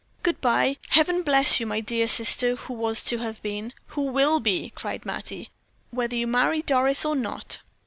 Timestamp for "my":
1.67-1.79